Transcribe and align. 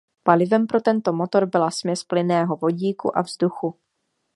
Palivem 0.25 0.63
pro 0.67 0.79
tento 0.87 1.13
motor 1.13 1.45
byla 1.45 1.71
směs 1.71 2.03
plynného 2.03 2.55
vodíku 2.55 3.17
a 3.17 3.21
vzduchu. 3.21 3.79